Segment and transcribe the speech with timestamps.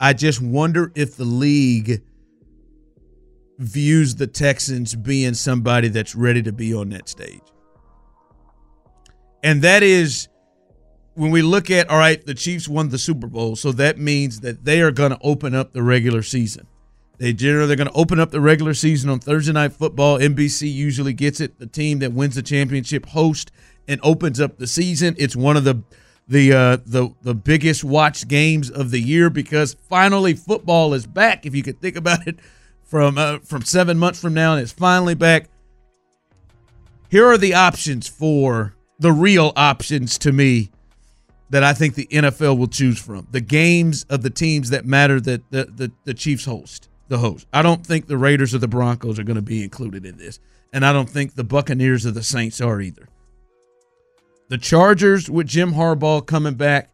[0.00, 2.02] I just wonder if the league
[3.58, 7.40] views the Texans being somebody that's ready to be on that stage.
[9.42, 10.28] And that is
[11.14, 14.40] when we look at all right, the Chiefs won the Super Bowl, so that means
[14.40, 16.66] that they are going to open up the regular season.
[17.18, 20.18] They generally they're going to open up the regular season on Thursday night football.
[20.18, 21.60] NBC usually gets it.
[21.60, 23.52] The team that wins the championship host
[23.86, 25.14] and opens up the season.
[25.16, 25.84] It's one of the
[26.28, 31.44] the uh, the the biggest watched games of the year because finally football is back.
[31.44, 32.38] If you could think about it,
[32.84, 35.48] from uh, from seven months from now, and it's finally back.
[37.10, 40.70] Here are the options for the real options to me
[41.50, 43.26] that I think the NFL will choose from.
[43.30, 47.46] The games of the teams that matter that the, the, the Chiefs host, the host.
[47.52, 50.40] I don't think the Raiders or the Broncos are going to be included in this.
[50.72, 53.08] And I don't think the Buccaneers or the Saints are either.
[54.48, 56.90] The Chargers with Jim Harbaugh coming back,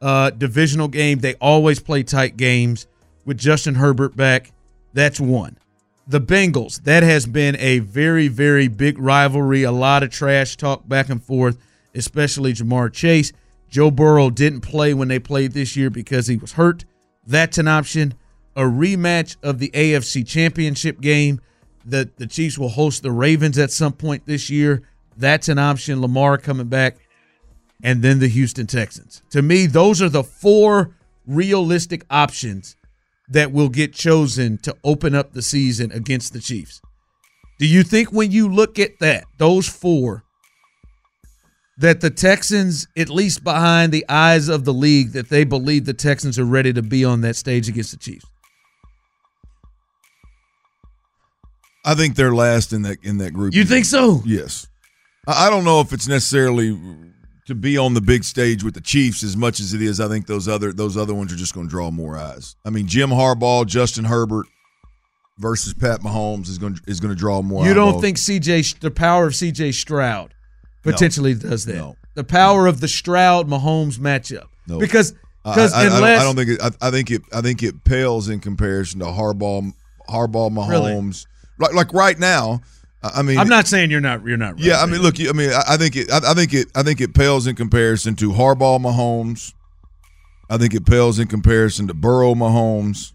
[0.00, 1.18] uh, divisional game.
[1.18, 2.86] They always play tight games
[3.24, 4.52] with Justin Herbert back.
[4.92, 5.58] That's one.
[6.06, 9.62] The Bengals, that has been a very, very big rivalry.
[9.62, 11.58] A lot of trash talk back and forth,
[11.94, 13.32] especially Ja'Marr Chase.
[13.68, 16.84] Joe Burrow didn't play when they played this year because he was hurt.
[17.26, 18.14] That's an option.
[18.54, 21.40] A rematch of the AFC Championship game.
[21.84, 24.82] that the Chiefs will host the Ravens at some point this year.
[25.16, 26.00] That's an option.
[26.00, 26.96] Lamar coming back.
[27.82, 29.22] And then the Houston Texans.
[29.30, 30.94] To me, those are the four
[31.26, 32.76] realistic options
[33.28, 36.80] that will get chosen to open up the season against the Chiefs.
[37.58, 40.24] Do you think when you look at that, those four,
[41.78, 45.94] that the Texans, at least behind the eyes of the league, that they believe the
[45.94, 48.26] Texans are ready to be on that stage against the Chiefs?
[51.84, 53.54] I think they're last in that in that group.
[53.54, 54.22] You think so?
[54.24, 54.68] Yes.
[55.26, 56.76] I I don't know if it's necessarily
[57.46, 60.00] to be on the big stage with the Chiefs as much as it is.
[60.00, 62.56] I think those other those other ones are just going to draw more eyes.
[62.64, 64.46] I mean, Jim Harbaugh, Justin Herbert
[65.38, 67.66] versus Pat Mahomes is going to, is going to draw more.
[67.66, 70.34] You don't think CJ the power of CJ Stroud
[70.82, 71.76] potentially does that?
[71.76, 71.96] No.
[72.14, 74.46] The power of the Stroud Mahomes matchup.
[74.68, 74.78] No.
[74.78, 75.14] Because
[75.44, 77.40] I, because I- I don't- unless I don't think it, I, I think it I
[77.40, 79.72] think it pales in comparison to Harbaugh
[80.08, 80.92] Harbaugh Really?
[80.92, 81.26] Mahomes.
[81.58, 82.60] Like like right now,
[83.02, 84.62] I mean, I'm not saying you're not you're not right.
[84.62, 86.82] Yeah, I mean, look, I mean, I, I think it, I, I think it, I
[86.82, 89.54] think it pales in comparison to Harbaugh Mahomes.
[90.48, 93.12] I think it pales in comparison to Burrow Mahomes,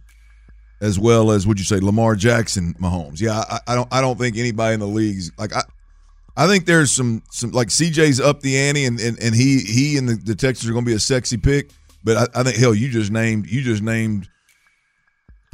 [0.81, 3.21] as well as would you say Lamar Jackson Mahomes?
[3.21, 5.63] Yeah, I, I don't, I don't think anybody in the leagues like I.
[6.39, 9.97] I think there's some, some like CJ's up the ante, and and, and he he
[9.97, 11.71] and the, the Texans are going to be a sexy pick.
[12.03, 14.29] But I, I think hell, you just named you just named.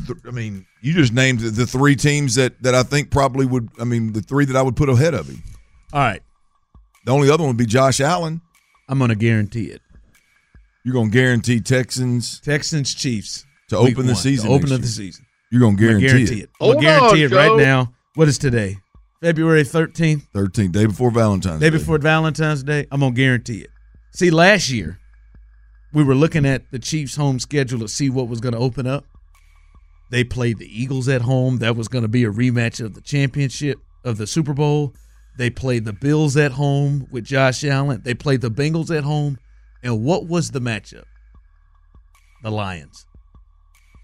[0.05, 3.45] Th- I mean, you just named the, the three teams that that I think probably
[3.45, 3.69] would.
[3.79, 5.43] I mean, the three that I would put ahead of him.
[5.91, 6.21] All right.
[7.05, 8.41] The only other one would be Josh Allen.
[8.87, 9.81] I'm going to guarantee it.
[10.83, 14.49] You're going to guarantee Texans Texans Chiefs to week open the one, season.
[14.49, 15.25] To open next up the season.
[15.51, 16.49] You're going to I'm guarantee, it.
[16.59, 17.93] I'm gonna guarantee it right now.
[18.15, 18.77] What is today?
[19.21, 21.77] February 13th, 13th, day before Valentine's day Day.
[21.77, 22.87] before Valentine's Day.
[22.91, 23.69] I'm gonna guarantee it.
[24.11, 24.99] See, last year
[25.93, 28.85] we were looking at the Chiefs' home schedule to see what was going to open
[28.87, 29.05] up.
[30.13, 31.57] They played the Eagles at home.
[31.57, 34.93] That was going to be a rematch of the championship of the Super Bowl.
[35.39, 38.01] They played the Bills at home with Josh Allen.
[38.05, 39.39] They played the Bengals at home.
[39.81, 41.05] And what was the matchup?
[42.43, 43.07] The Lions.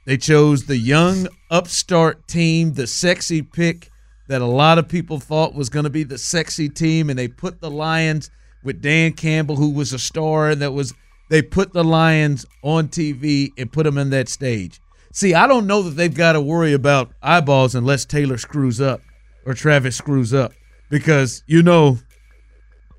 [0.08, 3.92] They chose the young upstart team, the sexy pick
[4.30, 7.28] that a lot of people thought was going to be the sexy team, and they
[7.28, 8.32] put the Lions
[8.64, 10.56] with Dan Campbell, who was a star.
[10.56, 10.92] That was
[11.30, 14.82] they put the Lions on TV and put them in that stage.
[15.12, 19.02] See, I don't know that they've got to worry about eyeballs unless Taylor screws up
[19.46, 20.54] or Travis screws up,
[20.90, 21.98] because you know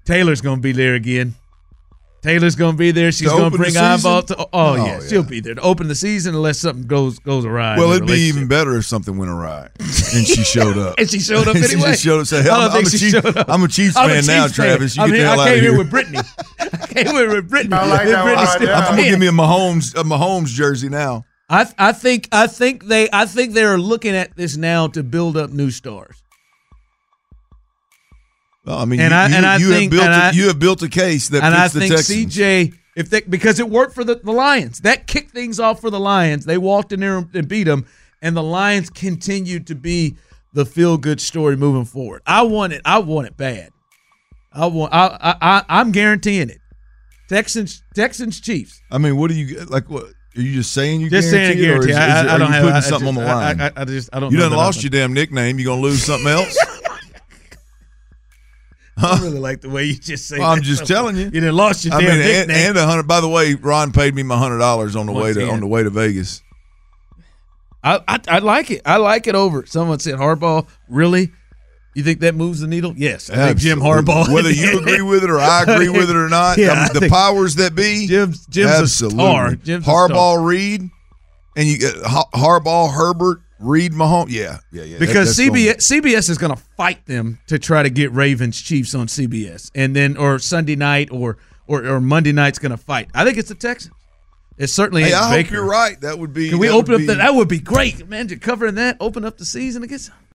[0.04, 1.34] Taylor's going to be there again.
[2.22, 3.10] Taylor's going to be there.
[3.12, 4.10] She's To going to bring the season?
[4.10, 4.24] eyeballs.
[4.26, 5.08] To, oh, Oh, yeah, oh, yeah.
[5.08, 7.78] she'll be there to open the season unless something goes goes awry.
[7.78, 10.96] Well, it'd be even better if something went awry and she showed up.
[10.98, 11.92] And she showed up she anyway.
[11.92, 12.18] just showed up.
[12.20, 13.48] and Said, I'm, I'm, a she Chiefs, up.
[13.48, 14.52] I'm a Chiefs I'm a fan now, fan.
[14.52, 14.96] Travis.
[14.96, 16.18] You I get mean, the hell I out came of here here." with Brittany.
[16.60, 17.74] I came here with Brittany.
[17.74, 18.60] I like that one Brittany's right.
[18.60, 19.10] I'm gonna playing.
[19.12, 21.24] give me a Mahomes a Mahomes jersey now.
[21.50, 25.36] I I think I think they I think they're looking at this now to build
[25.36, 26.22] up new stars.
[28.64, 30.30] Well, I mean, And you, I- you, and I you think- have built a, I-
[30.32, 32.34] you have built a case that and I think Texans.
[32.36, 34.80] CJ if they because it worked for the, the Lions.
[34.80, 36.44] That kicked things off for the Lions.
[36.44, 37.86] They walked in there and beat them,
[38.20, 40.16] and the Lions continued to be
[40.52, 42.22] the feel good story moving forward.
[42.26, 42.82] I want it.
[42.84, 43.70] I want it bad.
[44.52, 44.92] I want.
[44.92, 46.58] I I, I I'm guaranteeing it.
[47.28, 48.80] Texans Texans Chiefs.
[48.90, 49.88] I mean, what do you get like?
[49.88, 51.00] What are you just saying?
[51.00, 51.90] You Just saying guarantee or guarantee.
[51.92, 53.14] is- I, is I, it- I are don't you have putting I, something I on
[53.16, 53.60] the line?
[53.60, 54.30] I, I, I just I don't.
[54.32, 55.58] You know done lost I- your damn nickname.
[55.58, 56.56] You gonna lose something else?
[59.02, 60.38] I really like the way you just say.
[60.38, 60.64] Well, I'm that.
[60.64, 61.30] just telling you.
[61.32, 62.68] You done lost your I damn mean, nickname.
[62.70, 63.04] and a hundred.
[63.04, 65.54] By the way, Ron paid me my hundred dollars on the way to again.
[65.54, 66.42] on the way to Vegas.
[67.82, 68.82] I, I I like it.
[68.84, 69.64] I like it over.
[69.64, 70.68] Someone said Harbaugh.
[70.88, 71.32] Really?
[72.00, 72.94] You think that moves the needle?
[72.96, 74.32] Yes, I think Jim Harbaugh.
[74.32, 76.96] Whether you agree with it or I agree with it or not, Yeah, I mean,
[76.96, 79.18] I the powers that be, Jim's Jim's absolutely.
[79.18, 79.54] a star.
[79.56, 80.42] Jim's a Harbaugh, star.
[80.42, 80.90] Reid,
[81.56, 84.30] and you get uh, Harbaugh, Herbert, Reid, Mahomes.
[84.30, 84.98] Yeah, yeah, yeah.
[84.98, 88.94] Because that's CBS CBS is going to fight them to try to get Ravens Chiefs
[88.94, 91.36] on CBS, and then or Sunday night or
[91.66, 93.10] or, or Monday night's going to fight.
[93.14, 93.94] I think it's the Texans.
[94.56, 95.98] It certainly Hey, I hope you're right.
[96.02, 96.50] That would be.
[96.50, 97.06] Can we open up that?
[97.06, 98.28] be- That would be great, man.
[98.28, 100.10] To covering that, open up the season against